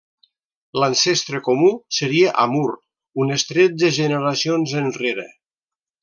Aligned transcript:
L'ancestre 0.83 1.41
comú 1.47 1.67
seria 1.99 2.31
Amur, 2.45 2.73
unes 3.27 3.45
tretze 3.53 3.91
generacions 4.01 4.73
enrere. 4.85 5.27